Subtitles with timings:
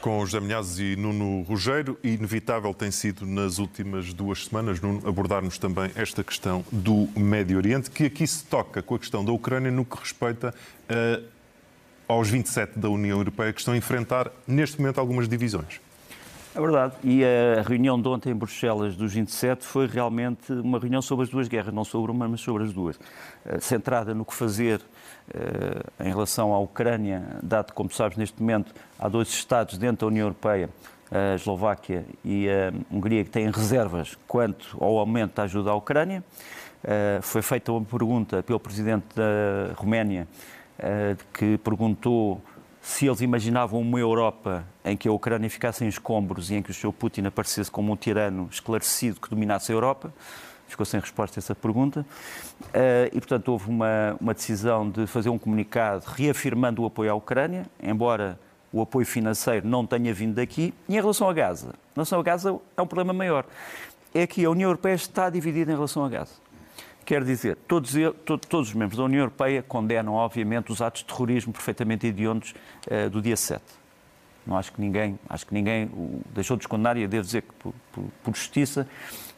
[0.00, 1.44] Com José Milhazes e Nuno
[2.02, 7.58] e inevitável tem sido nas últimas duas semanas, Nuno, abordarmos também esta questão do Médio
[7.58, 10.54] Oriente, que aqui se toca com a questão da Ucrânia no que respeita
[10.88, 11.22] uh,
[12.08, 15.82] aos 27 da União Europeia que estão a enfrentar neste momento algumas divisões.
[16.54, 16.94] É verdade.
[17.04, 21.30] E a reunião de ontem em Bruxelas dos 27 foi realmente uma reunião sobre as
[21.30, 22.96] duas guerras, não sobre uma, mas sobre as duas.
[22.96, 24.80] Uh, centrada no que fazer
[25.98, 30.24] em relação à Ucrânia, dado, como sabes, neste momento há dois Estados dentro da União
[30.24, 30.68] Europeia,
[31.10, 36.22] a Eslováquia e a Hungria, que têm reservas quanto ao aumento da ajuda à Ucrânia.
[36.82, 40.26] Uh, foi feita uma pergunta pelo Presidente da Roménia,
[41.34, 42.40] que perguntou
[42.80, 46.70] se eles imaginavam uma Europa em que a Ucrânia ficasse em escombros e em que
[46.70, 46.92] o Sr.
[46.92, 50.12] Putin aparecesse como um tirano esclarecido que dominasse a Europa,
[50.70, 52.04] ficou sem resposta a essa pergunta.
[52.72, 57.14] Eh, e, portanto, houve uma, uma decisão de fazer um comunicado reafirmando o apoio à
[57.14, 58.38] Ucrânia, embora
[58.72, 60.72] o apoio financeiro não tenha vindo daqui.
[60.88, 63.44] E em relação a Gaza, em relação a Gaza é um problema maior.
[64.14, 66.34] É que a União Europeia está dividida em relação a Gaza.
[67.04, 67.92] Quer dizer, todos,
[68.48, 72.54] todos os membros da União Europeia condenam, obviamente, os atos de terrorismo perfeitamente hediondos
[72.86, 73.62] uh, do dia 7.
[74.46, 77.52] Não acho que ninguém, acho que ninguém o deixou de condenar e devo dizer que,
[77.54, 78.88] por, por, por, justiça,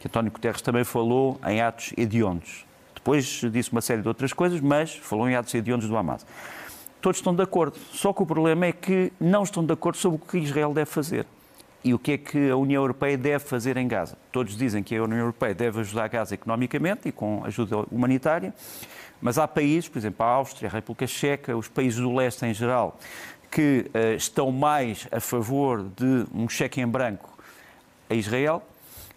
[0.01, 2.65] que António Guterres também falou em atos hediondos.
[2.95, 6.25] Depois disse uma série de outras coisas, mas falou em atos hediondos do Hamas.
[7.01, 10.19] Todos estão de acordo, só que o problema é que não estão de acordo sobre
[10.23, 11.27] o que Israel deve fazer
[11.85, 14.17] e o que é que a União Europeia deve fazer em Gaza.
[14.31, 18.55] Todos dizem que a União Europeia deve ajudar Gaza economicamente e com ajuda humanitária,
[19.21, 22.55] mas há países, por exemplo, a Áustria, a República Checa, os países do leste em
[22.55, 22.99] geral,
[23.53, 27.39] que uh, estão mais a favor de um cheque em branco
[28.09, 28.63] a Israel.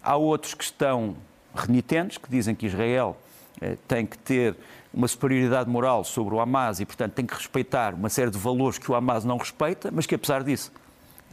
[0.02, 1.16] Há outros que estão
[1.54, 3.16] renitentes, que dizem que Israel
[3.62, 4.54] uh, tem que ter
[4.92, 8.76] uma superioridade moral sobre o Hamas e, portanto, tem que respeitar uma série de valores
[8.76, 10.70] que o Hamas não respeita, mas que, apesar disso,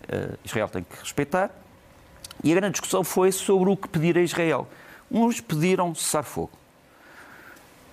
[0.03, 1.51] uh, Israel tem que respeitar.
[2.41, 4.65] E a grande discussão foi sobre o que pedir a Israel.
[5.11, 6.51] Uns pediram cessar-fogo,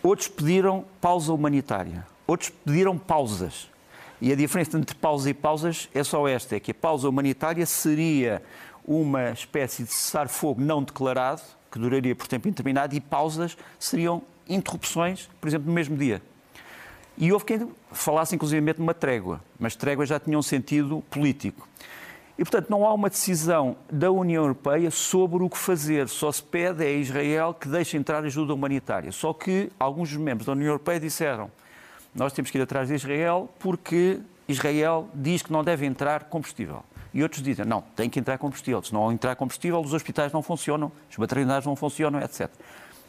[0.05, 3.69] outros pediram pausa humanitária, outros pediram pausas.
[4.21, 7.65] E a diferença entre pausa e pausas é só esta: é que a pausa humanitária
[7.65, 8.43] seria
[8.85, 15.29] uma espécie de cessar-fogo não declarado, que duraria por tempo indeterminado, e pausas seriam interrupções,
[15.41, 16.21] por exemplo, no mesmo dia.
[17.17, 21.69] E houve quem falasse, inclusive, de uma trégua, mas trégua já tinha um sentido político.
[22.39, 26.09] E, portanto, não há uma decisão da União Europeia sobre o que fazer.
[26.09, 29.13] Só se pede a Israel que deixe entrar ajuda humanitária.
[29.13, 31.51] Só que alguns membros da União Europeia disseram
[32.15, 36.85] nós temos que ir atrás de Israel porque Israel diz que não deve entrar combustível.
[37.13, 38.83] E outros dizem, não, tem que entrar combustível.
[38.83, 42.49] Se não entrar combustível, os hospitais não funcionam, as maternidades não funcionam, etc.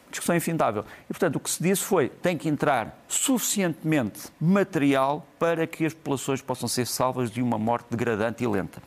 [0.09, 0.83] Discussão infindável.
[1.05, 5.93] E, portanto, o que se disse foi, tem que entrar suficientemente material para que as
[5.93, 8.81] populações possam ser salvas de uma morte degradante e lenta.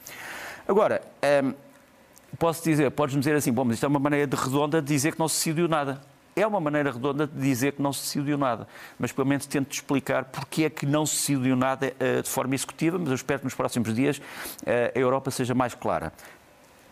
[0.67, 1.01] Agora,
[1.45, 1.55] hum,
[2.39, 5.13] posso dizer, podes-me dizer assim, bom, mas isto é uma maneira de redonda de dizer
[5.13, 6.01] que não se decidiu nada.
[6.37, 8.67] É uma maneira redonda de dizer que não se decidiu nada,
[8.99, 12.55] mas pelo menos tento explicar porque é que não se decidiu nada uh, de forma
[12.55, 14.22] executiva, mas eu espero que nos próximos dias uh,
[14.94, 16.12] a Europa seja mais clara.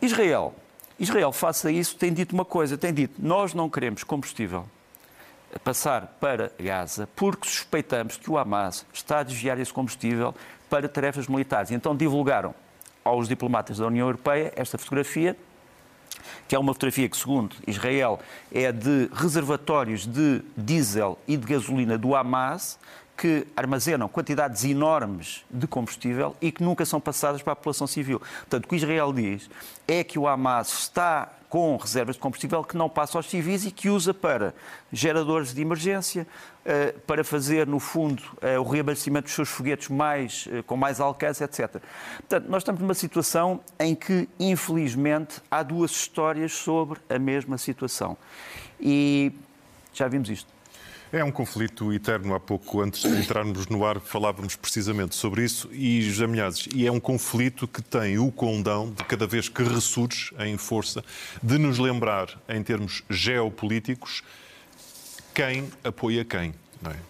[0.01, 0.53] Israel.
[0.99, 4.65] Israel, face a isso, tem dito uma coisa: tem dito, nós não queremos combustível
[5.63, 10.33] passar para Gaza porque suspeitamos que o Hamas está a desviar esse combustível
[10.69, 11.71] para tarefas militares.
[11.71, 12.55] Então divulgaram
[13.03, 15.37] aos diplomatas da União Europeia esta fotografia,
[16.47, 18.19] que é uma fotografia que, segundo Israel,
[18.51, 22.79] é de reservatórios de diesel e de gasolina do Hamas,
[23.15, 28.19] que armazenam quantidades enormes de combustível e que nunca são passadas para a população civil.
[28.19, 29.49] Portanto, o que Israel diz
[29.87, 33.69] é que o Hamas está com reservas de combustível que não passa aos civis e
[33.69, 34.55] que usa para
[34.91, 36.25] geradores de emergência,
[37.05, 41.43] para fazer, no fundo, eh, o reabastecimento dos seus foguetes mais, eh, com mais alcance,
[41.43, 41.81] etc.
[42.17, 48.17] Portanto, nós estamos numa situação em que, infelizmente, há duas histórias sobre a mesma situação.
[48.79, 49.33] E
[49.93, 50.53] já vimos isto.
[51.11, 52.33] É um conflito eterno.
[52.33, 56.67] Há pouco, antes de entrarmos no ar, falávamos precisamente sobre isso e Jamilhazes.
[56.73, 61.03] E é um conflito que tem o condão de cada vez que ressurge em força
[61.41, 64.23] de nos lembrar, em termos geopolíticos,
[65.33, 66.53] quem apoia quem.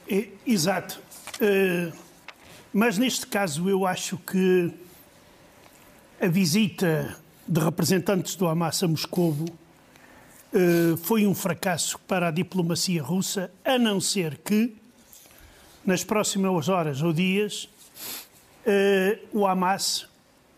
[0.08, 0.16] É?
[0.16, 1.00] É, exato.
[1.36, 1.92] Uh,
[2.72, 4.74] mas neste caso eu acho que
[6.20, 7.18] a visita
[7.48, 9.46] de representantes do Hamas a Moscovo
[10.54, 14.74] eh, foi um fracasso para a diplomacia russa, a não ser que,
[15.86, 17.68] nas próximas horas ou dias,
[18.66, 20.08] eh, o Hamas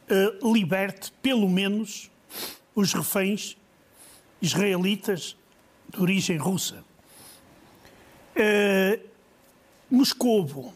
[0.07, 2.11] eh, liberte, pelo menos,
[2.75, 3.57] os reféns
[4.41, 5.35] israelitas
[5.91, 6.84] de origem russa.
[9.89, 10.73] Moscovo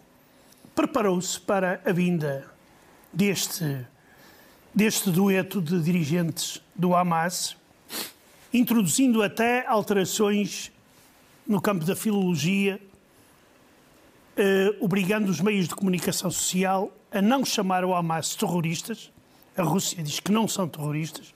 [0.74, 2.50] preparou-se para a vinda
[3.12, 3.86] deste,
[4.74, 7.58] deste dueto de dirigentes do Hamas
[8.54, 10.72] introduzindo até alterações
[11.48, 12.80] no campo da filologia,
[14.36, 19.12] eh, obrigando os meios de comunicação social a não chamar o Hamas terroristas.
[19.56, 21.34] A Rússia diz que não são terroristas,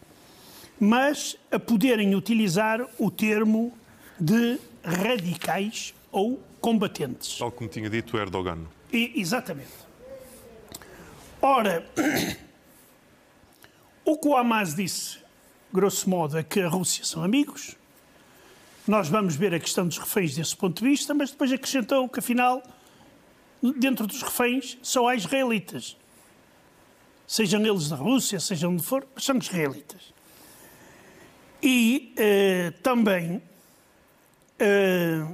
[0.80, 3.74] mas a poderem utilizar o termo
[4.20, 7.38] de radicais ou combatentes.
[7.38, 8.60] Tal como tinha dito Erdogan.
[8.92, 9.84] E, exatamente.
[11.42, 11.86] Ora,
[14.06, 15.24] o que o Hamas disse
[15.74, 17.76] grosso modo, é que a Rússia são amigos.
[18.88, 22.20] Nós vamos ver a questão dos reféns desse ponto de vista, mas depois acrescentou que,
[22.20, 22.62] afinal,
[23.80, 25.98] dentro dos reféns só há israelitas.
[27.26, 30.14] Sejam eles da Rússia, sejam onde for, mas são israelitas.
[31.62, 33.42] E eh, também
[34.60, 35.26] eh,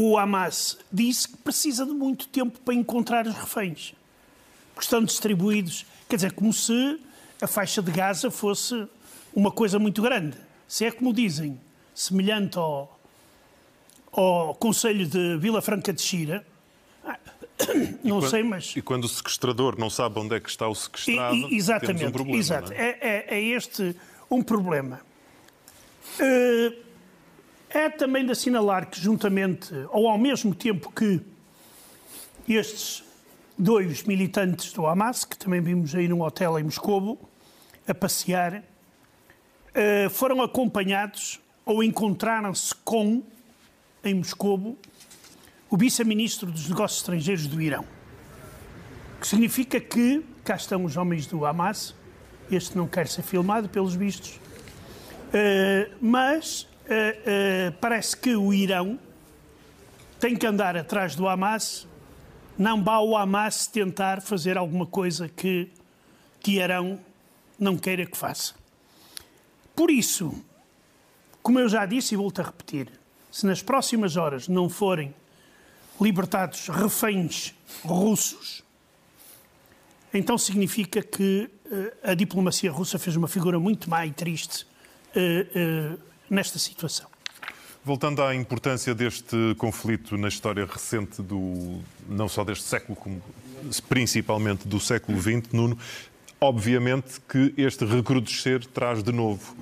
[0.00, 3.94] o Hamas disse que precisa de muito tempo para encontrar os reféns,
[4.74, 5.84] porque estão distribuídos.
[6.08, 6.98] Quer dizer, como se
[7.40, 8.86] a faixa de Gaza fosse
[9.34, 10.36] uma coisa muito grande.
[10.66, 11.60] Se é como dizem,
[11.94, 12.98] semelhante ao,
[14.12, 16.46] ao Conselho de Vila Franca de Xira,
[18.02, 18.74] não quando, sei, mas.
[18.74, 22.06] E quando o sequestrador não sabe onde é que está o sequestrado, e, e, exatamente,
[22.06, 22.38] um problema.
[22.38, 22.72] Exato.
[22.72, 22.98] É?
[23.00, 23.94] É, é, este
[24.30, 25.00] um problema.
[26.18, 26.72] Eh,
[27.70, 31.20] é também de assinalar que, juntamente, ou ao mesmo tempo que
[32.48, 33.04] estes
[33.56, 37.18] dois militantes do Hamas, que também vimos aí num hotel em Moscovo,
[37.86, 38.64] a passear,
[39.72, 43.22] eh, foram acompanhados ou encontraram-se com,
[44.02, 44.76] em Moscovo,
[45.68, 47.84] o vice-ministro dos Negócios Estrangeiros do Irão.
[49.16, 51.94] O que significa que cá estão os homens do Hamas,
[52.50, 54.40] este não quer ser filmado, pelos vistos,
[55.28, 58.98] uh, mas uh, parece que o Irão
[60.18, 61.86] tem que andar atrás do Hamas,
[62.58, 65.70] não vá o Hamas tentar fazer alguma coisa que
[66.42, 67.00] Teherão
[67.58, 68.54] não queira que faça.
[69.74, 70.34] Por isso,
[71.42, 72.90] como eu já disse e volto a repetir,
[73.30, 75.14] se nas próximas horas não forem
[76.00, 78.62] libertados reféns russos,
[80.12, 84.66] então significa que uh, a diplomacia russa fez uma figura muito má e triste
[85.14, 87.08] uh, nesta situação.
[87.84, 93.22] Voltando à importância deste conflito na história recente do não só deste século, como
[93.88, 95.76] principalmente do século XX, Nuno,
[96.42, 99.54] Obviamente que este recrudescer traz de novo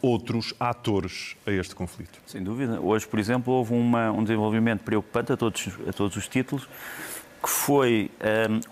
[0.00, 2.18] outros atores a este conflito.
[2.26, 2.80] Sem dúvida.
[2.80, 6.66] Hoje, por exemplo, houve uma, um desenvolvimento preocupante a todos, a todos os títulos,
[7.42, 8.10] que foi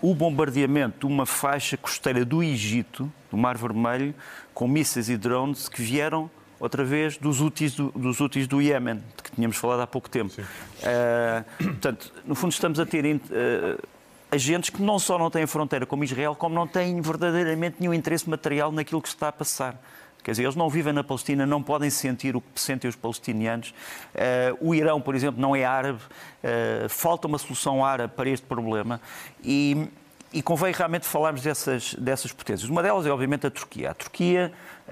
[0.01, 4.15] um, o bombardeamento de uma faixa costeira do Egito, do Mar Vermelho,
[4.51, 6.31] com mísseis e drones que vieram
[6.63, 10.09] outra vez dos úteis do, dos úteis do Iémen, de que tínhamos falado há pouco
[10.09, 10.33] tempo.
[10.39, 13.87] Uh, portanto, no fundo, estamos a ter uh,
[14.31, 18.29] agentes que não só não têm fronteira como Israel, como não têm verdadeiramente nenhum interesse
[18.29, 19.77] material naquilo que está a passar.
[20.23, 23.73] Quer dizer, eles não vivem na Palestina, não podem sentir o que sentem os palestinianos.
[24.15, 25.99] Uh, o Irão, por exemplo, não é árabe.
[26.41, 29.01] Uh, falta uma solução árabe para este problema.
[29.43, 29.89] E,
[30.33, 32.67] e convém realmente falarmos dessas, dessas potências.
[32.67, 33.91] Uma delas é, obviamente, a Turquia.
[33.91, 34.51] A Turquia,
[34.87, 34.91] uh,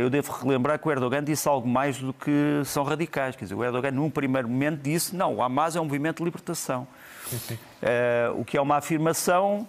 [0.00, 3.36] eu devo relembrar que o Erdogan disse algo mais do que são radicais.
[3.36, 6.24] Quer dizer, o Erdogan, num primeiro momento, disse: não, o Hamas é um movimento de
[6.24, 6.88] libertação.
[7.30, 9.68] Uh, o que é uma afirmação.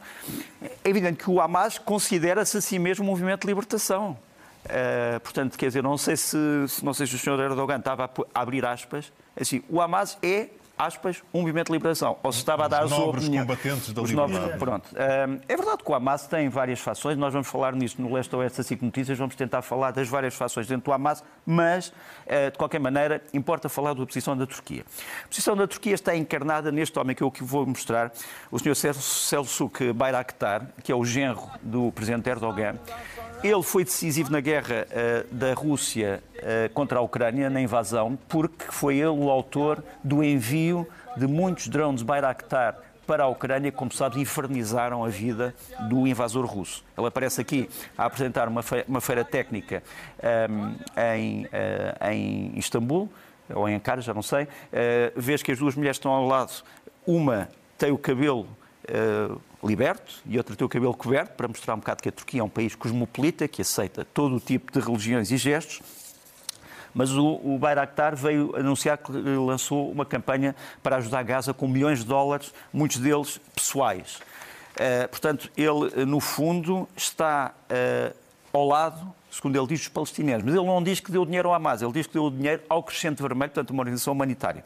[0.62, 4.18] É evidente que o Hamas considera-se a si mesmo um movimento de libertação.
[4.66, 6.38] Uh, portanto, quer dizer, não sei se,
[6.82, 7.40] não sei se o Sr.
[7.42, 9.12] Erdogan estava a abrir aspas.
[9.40, 10.48] Assim, o Hamas é
[10.80, 12.18] aspas, um movimento de liberação.
[12.24, 13.46] Ou se estava a dar os opinião.
[13.46, 14.40] combatentes da os liberdade.
[14.40, 14.90] Novos, pronto.
[14.96, 18.62] É verdade que o Hamas tem várias fações, nós vamos falar nisso no Leste Oeste
[18.64, 21.92] da Notícias, vamos tentar falar das várias fações dentro do Hamas, mas,
[22.26, 24.86] eh, de qualquer maneira, importa falar da posição da Turquia.
[25.26, 28.14] A posição da Turquia está encarnada neste homem que eu vou mostrar,
[28.50, 28.94] o Sr.
[28.94, 32.76] Selçuk Bayraktar, que é o genro do Presidente Erdogan.
[33.44, 36.22] Ele foi decisivo na guerra uh, da Rússia
[36.74, 42.02] contra a Ucrânia na invasão, porque foi ele o autor do envio de muitos drones
[42.02, 42.78] Bayraktar
[43.10, 45.56] para a Ucrânia, como sabes, infernizaram a vida
[45.90, 46.86] do invasor russo.
[46.96, 47.68] Ele aparece aqui
[47.98, 49.82] a apresentar uma feira, uma feira técnica
[50.48, 50.76] um,
[51.16, 53.10] em, uh, em Istambul,
[53.52, 54.44] ou em Ankara, já não sei.
[54.44, 54.48] Uh,
[55.16, 56.54] vês que as duas mulheres estão ao lado.
[57.04, 58.48] Uma tem o cabelo
[58.88, 62.42] uh, liberto e outra tem o cabelo coberto, para mostrar um bocado que a Turquia
[62.42, 65.82] é um país cosmopolita, que aceita todo o tipo de religiões e gestos.
[66.94, 72.00] Mas o, o Bayraktar veio anunciar que lançou uma campanha para ajudar Gaza com milhões
[72.00, 74.20] de dólares, muitos deles pessoais.
[74.76, 78.16] Uh, portanto, ele, no fundo, está uh,
[78.54, 80.44] ao lado, segundo ele diz, dos palestinianos.
[80.44, 82.82] Mas ele não diz que deu dinheiro ao Hamas, ele diz que deu dinheiro ao
[82.82, 84.64] Crescente Vermelho, portanto, uma organização humanitária.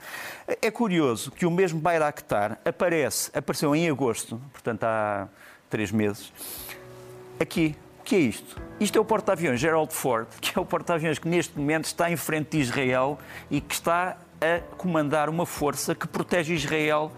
[0.62, 5.28] É curioso que o mesmo Bayraktar aparece, apareceu em agosto, portanto, há
[5.70, 6.32] três meses,
[7.40, 8.62] aqui, o que é isto?
[8.82, 12.18] Isto é o porta-aviões Gerald Ford, que é o porta-aviões que neste momento está em
[12.18, 13.18] frente de Israel
[13.50, 17.14] e que está a comandar uma força que protege Israel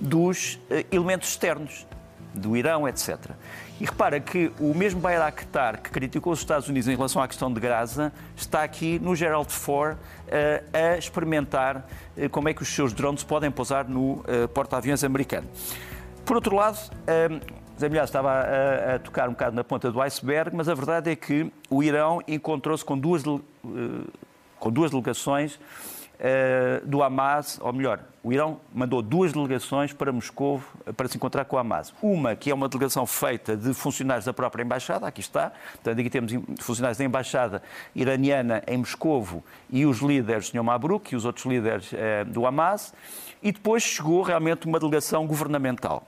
[0.00, 1.84] dos uh, elementos externos,
[2.32, 3.18] do Irão, etc.
[3.80, 7.52] E repara que o mesmo Bayraktar que criticou os Estados Unidos em relação à questão
[7.52, 9.98] de Gaza está aqui no Gerald Ford uh,
[10.72, 11.84] a experimentar
[12.16, 14.22] uh, como é que os seus drones podem pousar no
[14.54, 15.48] porta-aviões americano.
[16.24, 16.78] Por outro lado,
[17.78, 21.10] Zé Milhar estava a, a, tocar um bocado na ponta do iceberg, mas a verdade
[21.10, 23.40] é que o Irão encontrou-se com duas, uh,
[24.58, 30.60] com duas delegações uh, do Hamas, ou melhor, o Irão mandou duas delegações para Moscou
[30.96, 31.94] para se encontrar com o Hamas.
[32.02, 36.10] Uma que é uma delegação feita de funcionários da própria embaixada, aqui está, portanto aqui
[36.10, 37.62] temos funcionários da embaixada
[37.94, 41.92] iraniana em Moscovo e os líderes de Mabruk e os outros líderes
[42.26, 42.92] do Hamas,
[43.40, 46.04] e depois chegou realmente uma delegação governamental.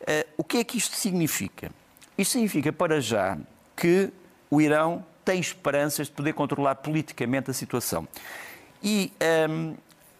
[0.00, 1.70] Uh, o que é que isto significa?
[2.16, 3.38] Isto significa, para já,
[3.76, 4.10] que
[4.50, 8.08] o Irão tem esperanças de poder controlar politicamente a situação.
[8.82, 9.74] E um, ehm,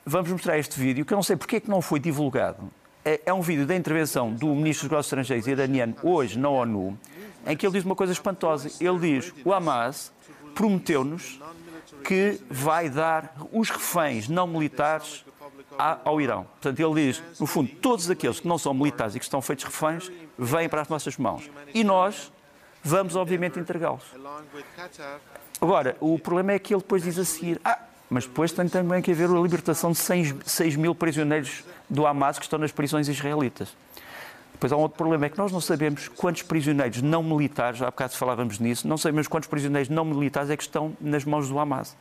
[0.05, 2.71] vamos mostrar este vídeo, que eu não sei porque é que não foi divulgado.
[3.05, 6.99] É, é um vídeo da intervenção do Ministro dos Negócios Estrangeiros iraniano hoje na ONU,
[7.47, 8.71] em que ele diz uma coisa espantosa.
[8.81, 10.13] Ele diz: o Hamas
[10.55, 11.41] prometeu-nos
[12.05, 15.25] que vai dar os reféns não militares
[15.77, 16.45] ao Irão.
[16.45, 19.65] Portanto, ele diz, no fundo, todos aqueles que não são militares e que estão feitos
[19.65, 21.51] reféns vêm para as nossas mãos.
[21.75, 22.33] E nós
[22.83, 24.05] vamos, obviamente, entregá-los.
[25.61, 29.03] Agora, o problema é que ele depois diz a seguir, ah, mas depois tem também
[29.03, 33.09] que haver a libertação de 6, 6 mil prisioneiros do Hamas que estão nas prisões
[33.09, 33.77] israelitas.
[34.53, 37.87] Depois há um outro problema, é que nós não sabemos quantos prisioneiros não militares, há
[37.87, 41.59] bocado falávamos nisso, não sabemos quantos prisioneiros não militares é que estão nas mãos do
[41.59, 41.97] Hamas.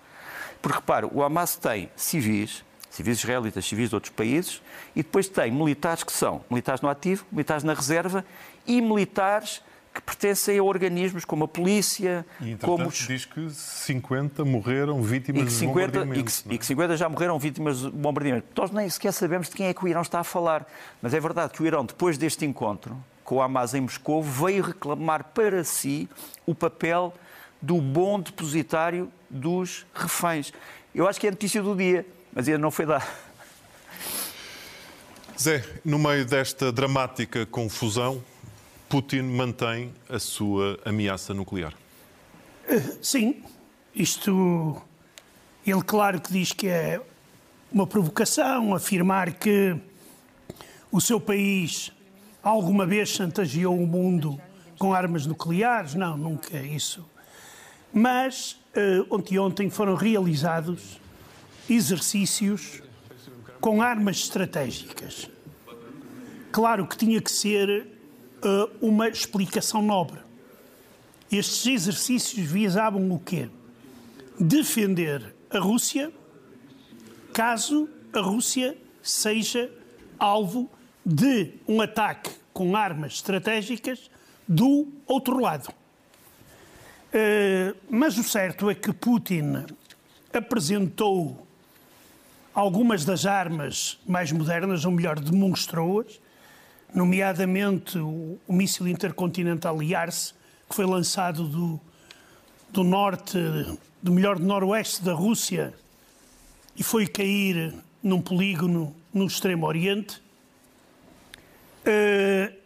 [0.59, 4.61] Porque, repare, o Hamas tem civis, civis israelitas, civis de outros países,
[4.95, 8.25] e depois tem militares que são militares no ativo, militares na reserva
[8.65, 9.61] e militares
[9.97, 12.95] que pertencem a organismos como a polícia, e, como os...
[13.07, 16.19] diz que 50 morreram vítimas e que 50, de bombardamento.
[16.19, 16.53] E que, é?
[16.53, 18.47] e que 50 já morreram vítimas de bombardamento.
[18.55, 20.67] Nós nem sequer sabemos de quem é que o Irão está a falar.
[21.01, 24.63] Mas é verdade que o Irão, depois deste encontro com o Hamas em Moscou, veio
[24.63, 26.07] reclamar para si
[26.45, 27.11] o papel
[27.59, 30.53] do bom depositário dos reféns.
[30.93, 32.05] Eu acho que é a notícia do dia
[32.37, 33.03] mas ainda não foi dado.
[35.41, 38.23] Zé, no meio desta dramática confusão,
[38.87, 41.73] Putin mantém a sua ameaça nuclear.
[43.01, 43.43] Sim,
[43.95, 44.79] isto.
[45.65, 47.01] Ele, claro que diz que é
[47.71, 49.75] uma provocação afirmar que
[50.91, 51.91] o seu país
[52.43, 54.39] alguma vez chantageou o mundo
[54.77, 55.95] com armas nucleares.
[55.95, 57.03] Não, nunca é isso.
[57.91, 60.99] Mas uh, ontem, ontem foram realizados
[61.69, 62.81] exercícios
[63.59, 65.29] com armas estratégicas.
[66.51, 67.87] Claro que tinha que ser
[68.43, 70.19] uh, uma explicação nobre.
[71.31, 73.49] Estes exercícios visavam o quê?
[74.39, 76.11] Defender a Rússia
[77.33, 79.71] caso a Rússia seja
[80.17, 80.69] alvo
[81.05, 84.09] de um ataque com armas estratégicas
[84.47, 85.69] do outro lado.
[87.09, 89.65] Uh, mas o certo é que Putin
[90.33, 91.46] apresentou
[92.57, 96.19] algumas das armas mais modernas, ou melhor, demonstrou-as,
[96.91, 100.33] nomeadamente o, o míssil intercontinental IARS,
[100.67, 101.79] que foi lançado do,
[102.71, 103.37] do norte,
[104.01, 105.71] do melhor do noroeste da Rússia
[106.75, 110.19] e foi cair num polígono no extremo oriente.
[111.85, 112.57] Uh,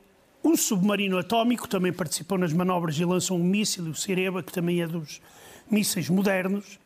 [0.41, 4.81] um submarino atómico também participou nas manobras e lançou um míssil, o Sireba, que também
[4.81, 5.21] é dos
[5.69, 6.79] mísseis modernos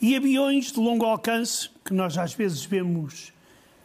[0.00, 3.32] e aviões de longo alcance, que nós às vezes vemos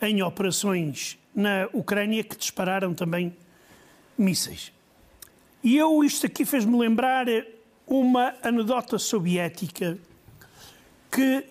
[0.01, 3.36] em operações na Ucrânia, que dispararam também
[4.18, 4.72] mísseis.
[5.63, 7.27] E eu, isto aqui fez-me lembrar
[7.88, 9.98] uma anedota soviética
[11.12, 11.46] que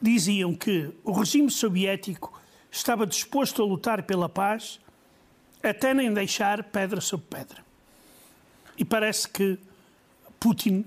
[0.00, 4.80] diziam que o regime soviético estava disposto a lutar pela paz
[5.62, 7.64] até nem deixar pedra sobre pedra.
[8.76, 9.58] E parece que
[10.38, 10.84] Putin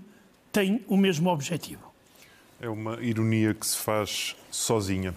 [0.52, 1.93] tem o mesmo objetivo.
[2.64, 5.14] É uma ironia que se faz sozinha.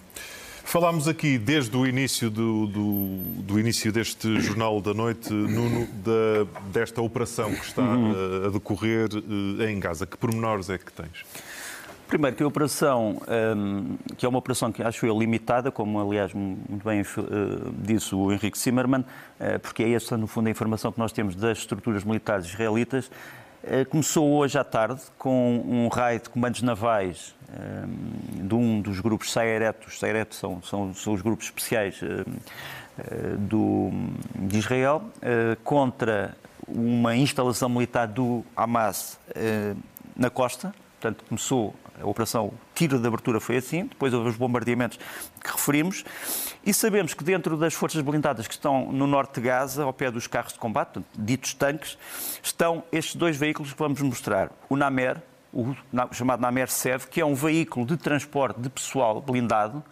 [0.65, 6.45] Falámos aqui desde o início do, do, do, início deste Jornal da Noite, Nuno, da,
[6.73, 8.43] desta operação que está uhum.
[8.43, 10.05] a, a decorrer uh, em Gaza.
[10.05, 11.23] Que pormenores é que tens?
[12.05, 13.21] Primeiro, que a operação,
[13.55, 17.05] um, que é uma operação que acho eu limitada, como aliás muito bem uh,
[17.77, 19.05] disse o Henrique Zimmermann,
[19.61, 23.09] porque é esta, no fundo, a informação que nós temos das estruturas militares israelitas,
[23.89, 27.35] começou hoje à tarde com um raio de comandos navais
[28.33, 29.99] de um dos grupos Sayeret, os
[30.35, 31.99] são, são, são os grupos especiais
[33.39, 33.89] do,
[34.35, 35.03] de Israel,
[35.63, 36.35] contra
[36.67, 39.19] uma instalação militar do Hamas
[40.15, 44.97] na costa, portanto começou a operação tiro de abertura foi assim, depois houve os bombardeamentos
[45.43, 46.03] que referimos,
[46.65, 50.11] e sabemos que dentro das forças blindadas que estão no norte de Gaza, ao pé
[50.11, 51.97] dos carros de combate, ditos tanques,
[52.41, 54.51] estão estes dois veículos que vamos mostrar.
[54.69, 55.21] O Namer,
[55.53, 55.75] o
[56.11, 59.83] chamado Namer SEV, que é um veículo de transporte de pessoal blindado,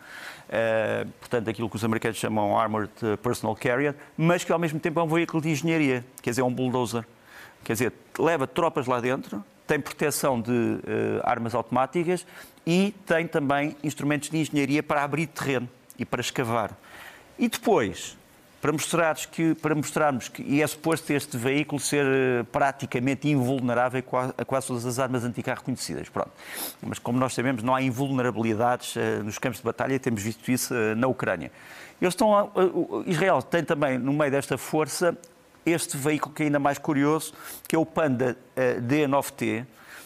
[0.46, 2.92] Uh, portanto, aquilo que os americanos chamam Armored
[3.24, 6.46] Personal Carrier, mas que ao mesmo tempo é um veículo de engenharia, quer dizer, é
[6.46, 7.04] um bulldozer.
[7.64, 10.81] Quer dizer, leva tropas lá dentro, tem proteção de uh,
[11.24, 12.25] armas automáticas
[12.65, 16.72] e tem também instrumentos de engenharia para abrir terreno e para escavar.
[17.38, 18.17] E depois,
[18.62, 24.03] para, mostrares que, para mostrarmos que e é suposto este veículo ser uh, praticamente invulnerável
[24.38, 26.10] a quase todas as armas anticarro conhecidas.
[26.10, 26.31] Pronto.
[26.81, 30.74] Mas como nós sabemos, não há invulnerabilidades uh, nos campos de batalha, temos visto isso
[30.95, 31.51] na Ucrânia.
[32.01, 32.51] Eles estão
[33.05, 35.17] Israel tem também, no meio desta força,
[35.65, 37.34] este veículo que é ainda mais curioso,
[37.67, 39.65] que é o Panda eh, D9T,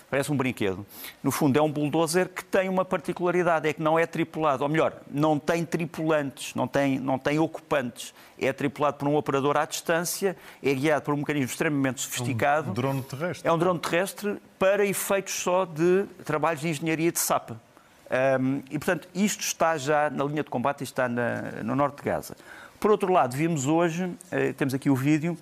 [0.10, 0.86] parece um brinquedo.
[1.22, 4.70] No fundo, é um bulldozer que tem uma particularidade, é que não é tripulado, ou
[4.70, 8.14] melhor, não tem tripulantes, não tem, não tem ocupantes.
[8.40, 12.72] É tripulado por um operador à distância, é guiado por um mecanismo extremamente sofisticado.
[12.72, 13.48] Um drone terrestre.
[13.48, 17.52] É um drone terrestre para efeitos só de trabalhos de engenharia de SAP.
[17.52, 21.98] Um, e, portanto, isto está já na linha de combate e está na, no norte
[21.98, 22.36] de Gaza.
[22.80, 25.38] Por outro lado, vimos hoje, eh, temos aqui o vídeo,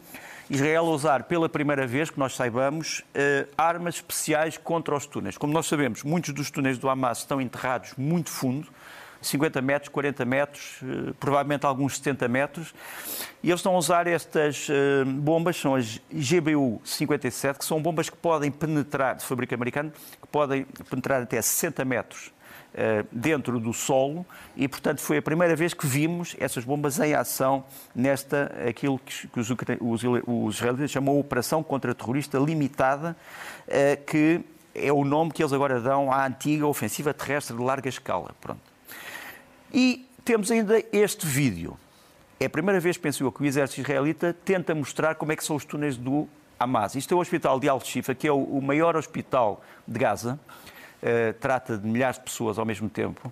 [0.50, 5.38] Israel usar pela primeira vez, que nós saibamos, eh, armas especiais contra os túneis.
[5.38, 8.68] Como nós sabemos, muitos dos túneis do Hamas estão enterrados muito fundo,
[9.22, 12.74] 50 metros, 40 metros, eh, provavelmente alguns 70 metros,
[13.44, 14.68] e eles estão a usar estas
[15.06, 20.66] bombas, são as GBU-57, que são bombas que podem penetrar, de fabrico americano, que podem
[20.90, 22.32] penetrar até 60 metros
[23.12, 24.26] dentro do solo
[24.56, 27.64] e, portanto, foi a primeira vez que vimos essas bombas em ação
[27.96, 33.16] nesta, aquilo que, os, os, os israelitas chamam Operação Contra-Terrorista Limitada,
[33.68, 34.42] eh, que
[34.76, 38.36] é o nome que eles agora dão à antiga ofensiva terrestre de larga escala.
[38.40, 38.62] Pronto.
[39.74, 41.78] E temos ainda este vídeo.
[42.40, 45.44] É a primeira vez, penso eu, que o exército israelita tenta mostrar como é que
[45.44, 46.96] são os túneis do Hamas.
[46.96, 50.40] Isto é o hospital de Al-Shifa, que é o maior hospital de Gaza,
[51.02, 53.32] uh, trata de milhares de pessoas ao mesmo tempo.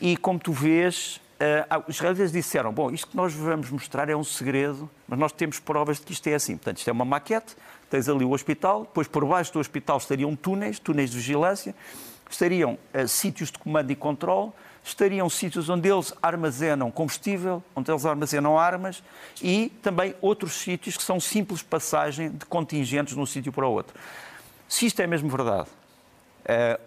[0.00, 4.16] E como tu vês, uh, os israelitas disseram: bom, isto que nós vamos mostrar é
[4.16, 6.56] um segredo, mas nós temos provas de que isto é assim.
[6.56, 7.56] Portanto, isto é uma maquete,
[7.90, 11.74] tens ali o hospital, depois por baixo do hospital estariam túneis, túneis de vigilância,
[12.30, 14.52] estariam uh, sítios de comando e controle,
[14.84, 19.02] estariam sítios onde eles armazenam combustível, onde eles armazenam armas
[19.40, 23.70] e também outros sítios que são simples passagem de contingentes de um sítio para o
[23.70, 23.94] outro.
[24.68, 25.68] Se isto é mesmo verdade,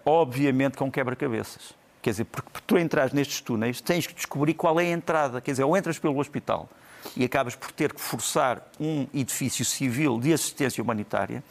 [0.04, 1.74] obviamente que é um quebra-cabeças.
[2.02, 5.40] Quer dizer, porque tu entras nestes túneis tens que descobrir qual é a entrada.
[5.40, 6.68] Quer dizer, ou entras pelo hospital
[7.16, 11.42] e acabas por ter que forçar um edifício civil de assistência humanitária,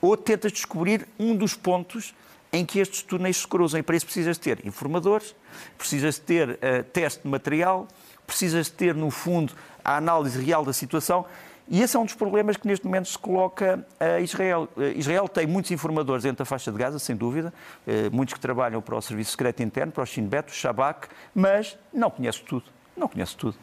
[0.00, 2.14] ou tentas descobrir um dos pontos
[2.52, 3.80] em que estes túneis se cruzam.
[3.80, 5.34] E para isso precisas ter informadores,
[5.76, 7.86] precisas ter uh, teste de material,
[8.26, 9.52] precisas ter, no fundo,
[9.84, 11.24] a análise real da situação
[11.68, 14.68] e esse é um dos problemas que neste momento se coloca a Israel.
[14.78, 17.52] Eh, Israel tem muitos informadores dentro da faixa de Gaza, sem dúvida,
[17.86, 21.08] eh, muitos que trabalham para o Serviço Secreto Interno, para o Shin Bet, o Shabak,
[21.34, 22.64] mas não conhece tudo.
[22.96, 23.56] Não conhece tudo.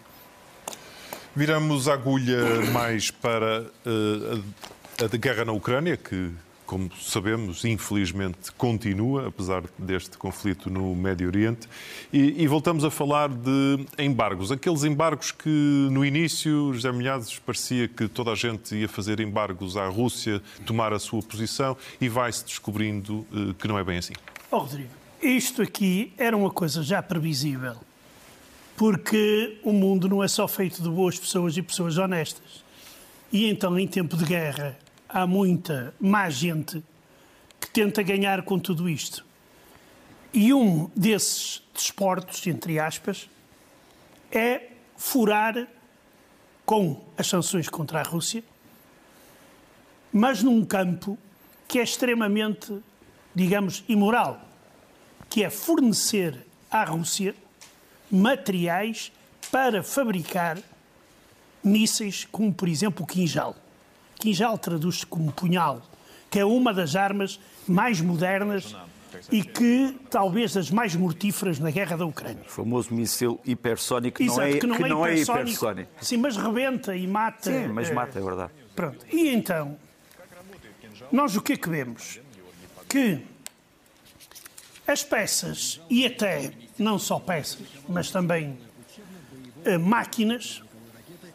[1.33, 6.29] Viramos a agulha mais para a, a guerra na Ucrânia, que
[6.73, 11.69] como sabemos, infelizmente continua, apesar deste conflito no Médio Oriente.
[12.11, 14.51] E, e, voltamos a falar de embargos.
[14.51, 19.77] Aqueles embargos que no início, José Milhazes, parecia que toda a gente ia fazer embargos
[19.77, 24.13] à Rússia, tomar a sua posição, e vai-se descobrindo uh, que não é bem assim.
[24.49, 24.89] Oh, Rodrigo,
[25.21, 27.75] isto aqui era uma coisa já previsível,
[28.75, 32.63] porque o mundo não é só feito de boas pessoas e pessoas honestas.
[33.31, 34.75] E então, em tempo de guerra,
[35.13, 36.83] há muita má gente
[37.59, 39.23] que tenta ganhar com tudo isto.
[40.33, 43.29] E um desses desportos, entre aspas,
[44.31, 45.67] é furar
[46.65, 48.43] com as sanções contra a Rússia,
[50.11, 51.17] mas num campo
[51.67, 52.75] que é extremamente,
[53.35, 54.41] digamos, imoral,
[55.29, 57.35] que é fornecer à Rússia
[58.09, 59.11] materiais
[59.51, 60.57] para fabricar
[61.63, 63.55] mísseis como, por exemplo, o quinjal.
[64.23, 65.81] Quinjal traduz-se como punhal,
[66.29, 68.73] que é uma das armas mais modernas
[69.29, 72.41] e que talvez das mais mortíferas na guerra da Ucrânia.
[72.47, 75.91] O famoso míssil hipersónico que Exato, não é, que não, que é, não é hipersónico.
[75.99, 77.51] Sim, mas rebenta e mata.
[77.51, 78.51] Sim, mas mata, é verdade.
[78.73, 79.05] Pronto.
[79.11, 79.77] E então,
[81.11, 82.21] nós o que é que vemos?
[82.87, 83.25] Que
[84.87, 88.57] as peças, e até não só peças, mas também
[89.65, 90.63] eh, máquinas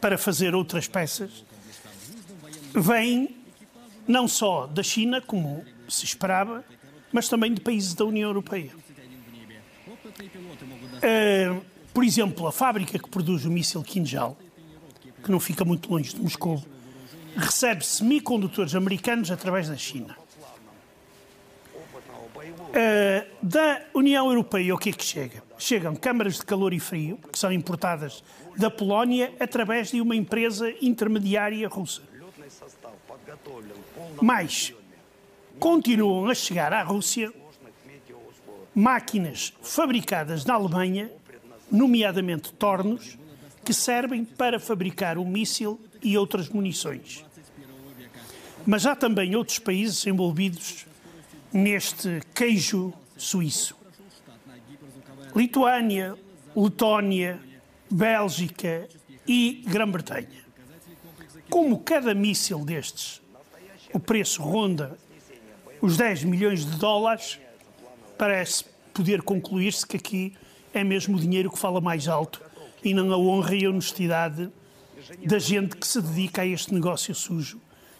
[0.01, 1.45] para fazer outras peças,
[2.73, 3.35] vêm
[4.07, 6.63] não só da China, como se esperava,
[7.11, 8.71] mas também de países da União Europeia.
[11.01, 11.55] Eh,
[11.93, 14.37] por exemplo, a fábrica que produz o míssil Kinjal,
[15.23, 16.63] que não fica muito longe de Moscou,
[17.35, 20.17] recebe semicondutores americanos através da China.
[22.73, 25.43] Eh, da União Europeia, o que é que chega?
[25.57, 28.23] Chegam câmaras de calor e frio, que são importadas
[28.55, 32.08] da Polónia através de uma empresa intermediária russa.
[34.21, 34.73] Mas
[35.59, 37.33] continuam a chegar à Rússia
[38.73, 41.11] máquinas fabricadas na Alemanha,
[41.71, 43.17] nomeadamente tornos,
[43.65, 47.25] que servem para fabricar o míssil e outras munições.
[48.65, 50.85] Mas há também outros países envolvidos
[51.51, 53.75] neste queijo suíço.
[55.35, 56.15] Lituânia,
[56.55, 57.39] Letónia,
[57.89, 58.87] Bélgica
[59.27, 60.45] e Grã-Bretanha.
[61.49, 63.21] Como cada míssil destes,
[63.93, 64.97] o preço ronda
[65.81, 67.39] os 10 milhões de dólares,
[68.17, 70.35] parece poder concluir-se que aqui
[70.73, 72.41] é mesmo o dinheiro que fala mais alto
[72.83, 74.49] e não a honra e a honestidade
[75.25, 77.59] da gente que se dedica a este negócio sujo,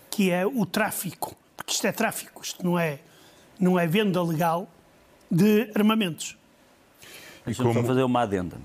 [0.10, 1.36] que é o tráfico.
[1.56, 3.00] Porque isto é tráfico, isto não é,
[3.60, 4.70] não é venda legal
[5.32, 6.38] de armamentos.
[7.46, 8.58] Deixa-me como- fazer uma adenda.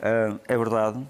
[0.00, 1.00] Ah, é verdade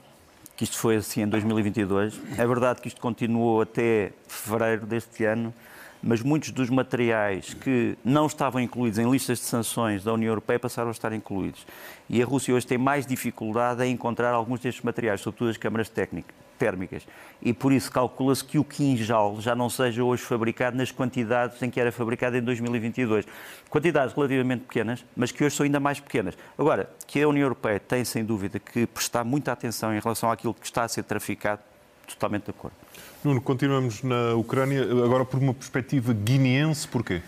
[0.62, 2.20] que isto foi assim em 2022.
[2.38, 5.53] É verdade que isto continuou até fevereiro deste ano,
[6.01, 10.61] mas muitos dos materiais que não estavam incluídos em listas de sanções da União Europeia
[10.61, 11.66] passaram a estar incluídos.
[12.09, 15.88] E a Rússia hoje tem mais dificuldade em encontrar alguns destes materiais, sobretudo as câmaras
[15.88, 16.29] técnic-
[16.62, 17.03] térmicas.
[17.42, 21.68] E por isso calcula-se que o quinjal já não seja hoje fabricado nas quantidades em
[21.68, 23.27] que era fabricado em 2022.
[23.68, 26.38] Quantidades relativamente pequenas, mas que hoje são ainda mais pequenas.
[26.57, 30.55] Agora, que a União Europeia tem sem dúvida que prestar muita atenção em relação àquilo
[30.55, 31.61] que está a ser traficado,
[32.07, 32.77] totalmente de acordo.
[33.25, 37.22] Nuno, continuamos na Ucrânia, agora por uma perspectiva guineense, porquê?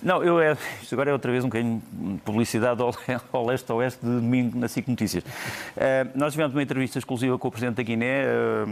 [0.00, 2.94] Não, eu é, isto agora é outra vez um bocadinho de publicidade ao,
[3.32, 5.24] ao leste oeste de domingo na SIC Notícias.
[5.76, 8.64] Eh, nós tivemos uma entrevista exclusiva com o Presidente da Guiné, eh,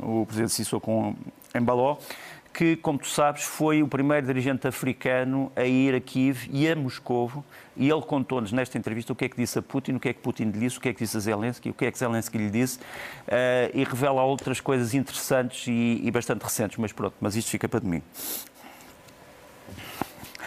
[0.00, 1.16] o Presidente Sissoko
[1.52, 1.96] Embaló,
[2.54, 6.76] que, como tu sabes, foi o primeiro dirigente africano a ir a Kiev e a
[6.76, 7.44] Moscovo,
[7.76, 10.12] e ele contou-nos nesta entrevista o que é que disse a Putin, o que é
[10.12, 11.98] que Putin lhe disse, o que é que disse a Zelensky, o que é que
[11.98, 12.78] Zelensky lhe disse,
[13.26, 17.68] eh, e revela outras coisas interessantes e, e bastante recentes, mas pronto, mas isto fica
[17.68, 18.04] para domingo.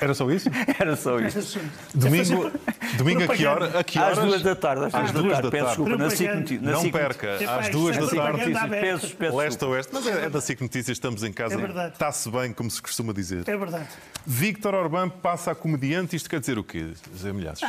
[0.01, 0.49] Era só isso?
[0.79, 1.59] Era só isto.
[1.93, 2.51] Domingo,
[2.97, 3.79] domingo a que hora?
[3.79, 4.29] A que Às horas?
[4.29, 5.51] duas da tarde, às, Às duas duas da da tarde.
[5.51, 8.69] Peço desculpa, na SIC na Não perca, às duas da é tarde.
[8.69, 11.55] Peço, peço Leste a oeste, mas é, é da SIC Notícias, estamos em casa.
[11.55, 11.93] É verdade.
[11.93, 13.47] Está-se bem, como se costuma dizer.
[13.47, 13.87] É verdade.
[14.25, 17.61] Víctor Orbán passa a comediante, isto quer dizer o quê, Zé Milhares?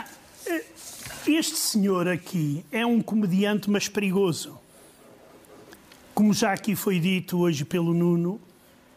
[1.26, 4.58] Este senhor aqui é um comediante, mas perigoso.
[6.14, 8.40] Como já aqui foi dito hoje pelo Nuno,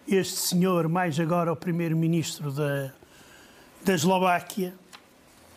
[0.08, 2.94] este senhor, mais agora o primeiro-ministro da,
[3.84, 4.74] da Eslováquia,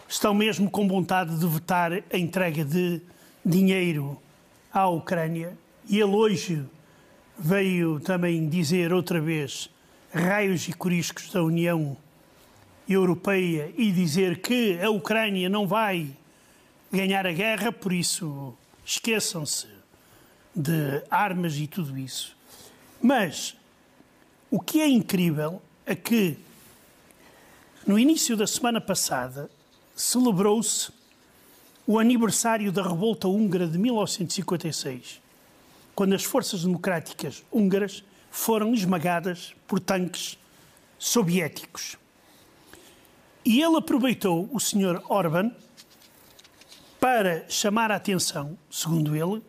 [0.08, 3.00] estão mesmo com vontade de vetar a entrega de
[3.44, 4.18] dinheiro
[4.72, 5.56] à Ucrânia.
[5.88, 6.64] E ele hoje
[7.38, 9.70] veio também dizer outra vez
[10.12, 11.96] raios e coriscos da União
[12.88, 16.08] Europeia e dizer que a Ucrânia não vai
[16.92, 18.54] ganhar a guerra, por isso
[18.84, 19.68] esqueçam-se
[20.54, 22.36] de armas e tudo isso.
[23.00, 23.56] Mas
[24.50, 26.36] o que é incrível é que
[27.86, 29.50] no início da semana passada
[29.96, 30.92] celebrou-se
[31.86, 35.20] o aniversário da revolta húngara de 1956,
[35.94, 40.38] quando as forças democráticas húngaras foram esmagadas por tanques
[40.98, 41.96] soviéticos.
[43.44, 45.02] E ele aproveitou, o Sr.
[45.08, 45.50] Orban,
[47.00, 49.42] para chamar a atenção, segundo ele,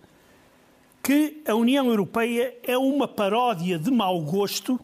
[1.03, 4.79] que a União Europeia é uma paródia de mau gosto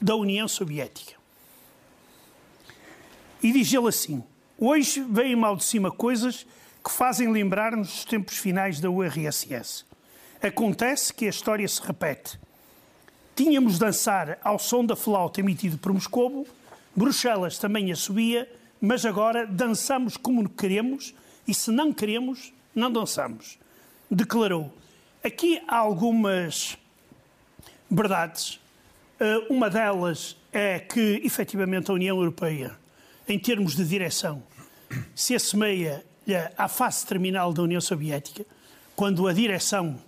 [0.00, 1.19] da União Soviética.
[3.42, 4.22] E diz ele assim:
[4.58, 6.46] Hoje vêm mal de cima coisas
[6.84, 9.84] que fazem lembrar-nos dos tempos finais da URSS.
[10.42, 12.38] Acontece que a história se repete.
[13.34, 16.46] Tínhamos dançar ao som da flauta emitido por Moscovo,
[16.94, 18.50] Bruxelas também a subia,
[18.80, 21.14] mas agora dançamos como queremos
[21.46, 23.58] e se não queremos, não dançamos.
[24.10, 24.72] Declarou.
[25.22, 26.76] Aqui há algumas
[27.90, 28.60] verdades.
[29.18, 32.76] Eh, uma delas é que, efetivamente, a União Europeia,
[33.30, 34.42] em termos de direção,
[35.14, 36.04] se assemelha
[36.58, 38.44] à fase terminal da União Soviética,
[38.96, 40.00] quando a direção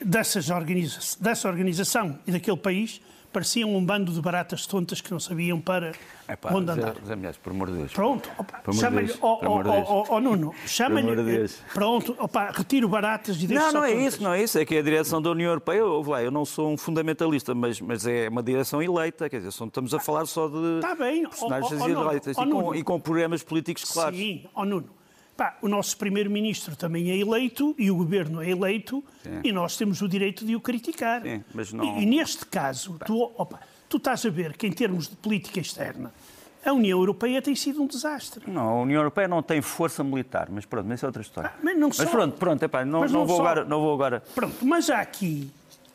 [0.00, 3.00] dessas organiza dessa organização e daquele país
[3.36, 5.92] pareciam um bando de baratas tontas que não sabiam para
[6.26, 6.94] Epá, onde andar.
[6.94, 7.92] Zé, Zé Milhazes, por amor de Deus.
[7.92, 8.30] Pronto,
[8.72, 9.84] chama-lhe, ó ó, Deus.
[9.86, 11.60] ó, ó, Nuno, chama-lhe, Deus.
[11.74, 14.06] pronto, opa, retiro baratas e deixo Não, não é tontas.
[14.06, 14.58] isso, não é isso.
[14.58, 17.78] É que a direção da União Europeia, ouve lá, eu não sou um fundamentalista, mas,
[17.78, 21.78] mas é uma direção eleita, quer dizer, estamos a falar só de Tá bem, personagens
[21.78, 24.18] ó, Nuno, eleitas e, com, e com programas políticos claros.
[24.18, 24.88] Sim, ó Nuno.
[25.36, 29.40] Pá, o nosso primeiro-ministro também é eleito e o governo é eleito Sim.
[29.44, 31.20] e nós temos o direito de o criticar.
[31.22, 34.72] Sim, mas não- e, e neste caso, tu, opa, tu estás a ver que em
[34.72, 36.10] termos de política externa,
[36.64, 38.50] a União Europeia tem sido um desastre.
[38.50, 41.52] Não, a União Europeia não tem força militar, mas pronto, mas isso é outra história.
[41.54, 42.06] Ah, mas não só.
[42.06, 43.42] pronto, pronto, epá, não, Mas não, não vou só.
[43.42, 44.20] agora, não vou agora.
[44.34, 45.50] Pronto, mas há aqui,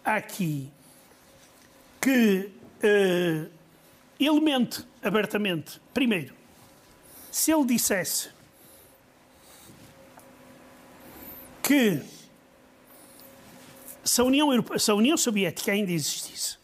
[0.05, 0.69] há aqui
[1.99, 2.49] que
[2.81, 3.45] eh,
[4.19, 5.81] ele mente abertamente.
[5.93, 6.33] Primeiro,
[7.31, 8.29] se ele dissesse
[11.61, 12.01] que
[14.03, 16.57] se a União, se a União Soviética ainda existisse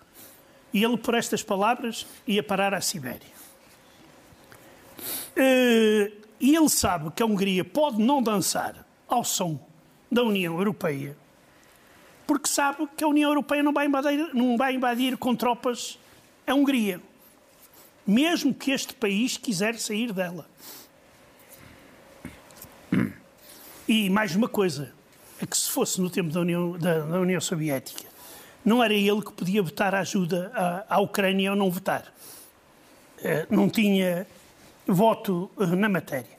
[0.73, 3.37] e ele, por estas palavras, ia parar à Sibéria.
[5.35, 9.59] Eh, e ele sabe que a Hungria pode não dançar ao som
[10.11, 11.17] da União Europeia,
[12.25, 15.97] porque sabe que a União Europeia não vai invadir, não vai invadir com tropas
[16.45, 17.01] a Hungria,
[18.05, 20.47] mesmo que este país quiser sair dela.
[23.87, 24.91] E mais uma coisa,
[25.41, 28.03] é que se fosse no tempo da União, da, da União Soviética,
[28.65, 32.13] não era ele que podia votar a ajuda à, à Ucrânia ou não votar.
[33.23, 34.27] Eh, Não tinha
[34.85, 36.37] voto eh, na matéria.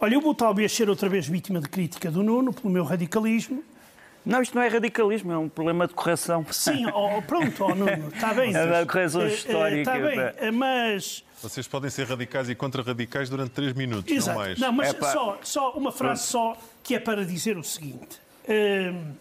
[0.00, 3.62] Olha, eu vou talvez ser outra vez vítima de crítica do Nuno pelo meu radicalismo.
[4.26, 6.44] Não, isto não é radicalismo, é um problema de correção.
[6.50, 8.52] Sim, ó, pronto, ó, Nuno, está bem.
[8.52, 11.24] É uma correção Eh, eh, histórica, Está bem, eh, mas...
[11.40, 14.38] Vocês podem ser radicais e contra-radicais durante três minutos, não Exato.
[14.38, 14.58] mais.
[14.58, 15.12] Não, mas Epá.
[15.12, 18.20] só, só uma frase só que é para dizer o seguinte.
[18.48, 19.12] Hum,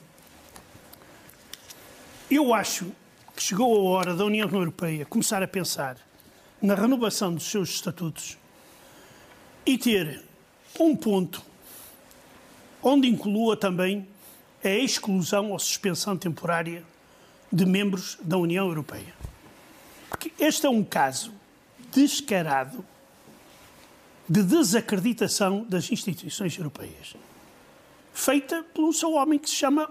[2.32, 2.92] eu acho
[3.36, 5.98] que chegou a hora da União Europeia começar a pensar
[6.60, 8.40] na renovação dos seus estatutos
[9.66, 10.24] e ter
[10.80, 11.44] um ponto
[12.82, 14.08] onde inclua também
[14.70, 16.84] a exclusão ou suspensão temporária
[17.52, 19.14] de membros da União Europeia.
[20.10, 21.32] Porque este é um caso
[21.92, 22.84] descarado
[24.28, 27.16] de desacreditação das instituições europeias,
[28.14, 29.90] feita por um só homem que se chama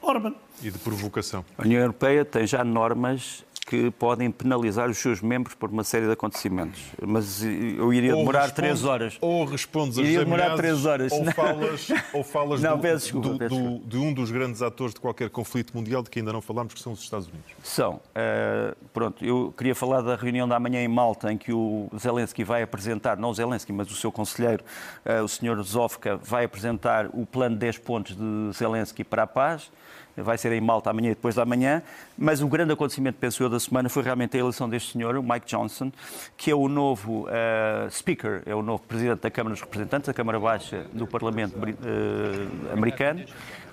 [0.00, 0.34] Orban.
[0.62, 1.44] E de provocação.
[1.58, 6.06] A União Europeia tem já normas que podem penalizar os seus membros por uma série
[6.06, 6.80] de acontecimentos.
[7.00, 9.18] Mas eu iria Ou demorar respondes- três horas.
[9.20, 11.10] Ou respondes Iria demorar três horas.
[11.12, 13.88] Ou falas, ou falas Não, do- peço desculpa, do- peço do- desculpa.
[13.88, 16.80] de um dos grandes atores de qualquer conflito mundial de que ainda não falámos, que
[16.80, 17.50] são os Estados Unidos.
[17.62, 18.00] São.
[18.14, 22.44] eh, pronto, eu queria falar da reunião da manhã em Malta, em que o Zelensky
[22.44, 24.62] vai apresentar, não o Zelensky, mas o seu conselheiro,
[25.04, 25.62] eh, o Sr.
[25.62, 29.70] Zofka, vai apresentar o plano de 10 pontos de Zelensky para a paz.
[30.16, 31.82] Vai ser em Malta amanhã e depois da manhã.
[32.16, 35.22] Mas o grande acontecimento, penso eu, da semana foi realmente a eleição deste senhor, o
[35.22, 35.92] Mike Johnson,
[36.36, 40.14] que é o novo eh, Speaker, é o novo Presidente da Câmara dos Representantes, da
[40.14, 43.24] Câmara Baixa do Parlamento eh, americano.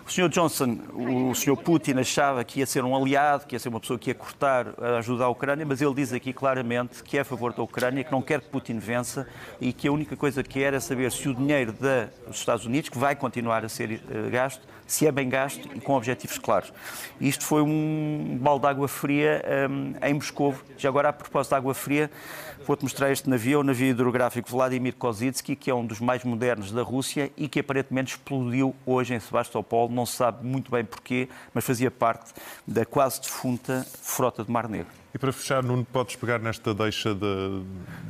[0.05, 0.29] O Sr.
[0.29, 1.55] Johnson, o Sr.
[1.55, 4.67] Putin achava que ia ser um aliado, que ia ser uma pessoa que ia cortar
[4.81, 8.03] a ajuda à Ucrânia, mas ele diz aqui claramente que é a favor da Ucrânia,
[8.03, 9.27] que não quer que Putin vença
[9.59, 12.89] e que a única coisa que quer é saber se o dinheiro dos Estados Unidos,
[12.89, 16.73] que vai continuar a ser eh, gasto, se é bem gasto e com objetivos claros.
[17.19, 20.53] Isto foi um balde de água fria hum, em Moscou.
[20.77, 22.11] Já agora, a propósito de água fria,
[22.67, 26.73] vou-te mostrar este navio, o navio hidrográfico Vladimir Kozitsky, que é um dos mais modernos
[26.73, 29.87] da Rússia e que aparentemente explodiu hoje em Sebastopol.
[29.87, 32.33] Não se sabe muito bem porquê, mas fazia parte
[32.67, 35.00] da quase defunta frota de Mar Negro.
[35.13, 37.27] E para fechar, Nuno, podes pegar nesta deixa da,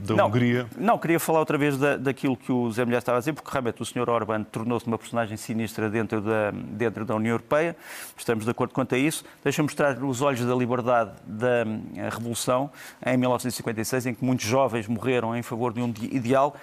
[0.06, 0.68] da Não, Hungria.
[0.78, 3.50] Não, queria falar outra vez da, daquilo que o Zé Mulher estava a dizer, porque
[3.52, 4.08] realmente o Sr.
[4.08, 7.76] Orban tornou-se uma personagem sinistra dentro da, dentro da União Europeia.
[8.16, 9.26] Estamos de acordo quanto a isso.
[9.44, 12.70] Deixa-me mostrar os olhos da liberdade da hum, Revolução
[13.04, 16.56] em 1956, em que muitos jovens morreram em favor de um ideal.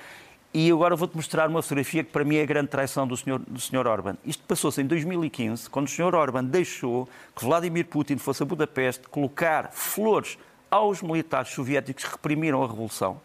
[0.53, 3.39] E agora vou-te mostrar uma fotografia que para mim é a grande traição do Sr.
[3.47, 3.87] do Sr.
[3.87, 4.17] Orban.
[4.25, 6.15] Isto passou-se em 2015, quando o Sr.
[6.15, 7.07] Orban deixou
[7.37, 10.39] que Vladimir Putin fosse a Budapeste colocar flores
[10.71, 13.21] aos militares soviéticos que reprimiram a Revolução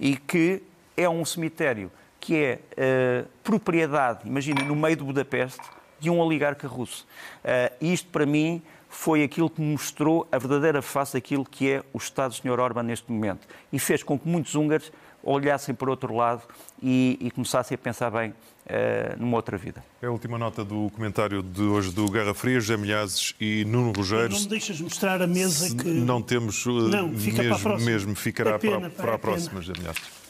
[0.00, 0.62] e que
[0.96, 5.60] é um cemitério que é uh, propriedade, imagina, no meio de Budapeste,
[6.00, 7.06] de um oligarca russo.
[7.44, 11.98] Uh, isto, para mim, foi aquilo que mostrou a verdadeira face daquilo que é o
[11.98, 12.58] Estado do Sr.
[12.58, 13.46] Orban neste momento.
[13.72, 14.90] E fez com que muitos húngaros
[15.26, 16.42] olhassem para outro lado
[16.82, 18.34] e, e começassem a pensar bem uh,
[19.18, 19.84] numa outra vida.
[20.00, 23.92] É a última nota do comentário de hoje do Guerra Fria, José Milhazes e Nuno
[23.92, 24.30] Rogério.
[24.30, 25.88] Não me deixas mostrar a mesa que...
[25.88, 26.64] Não temos...
[26.64, 27.90] Não, fica mesmo, para a próxima.
[27.90, 30.25] mesmo ficará é pena, para, para é a próxima, José Milhazes.